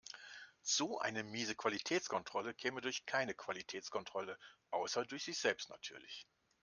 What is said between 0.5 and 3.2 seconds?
So eine miese Qualitätskontrolle käme durch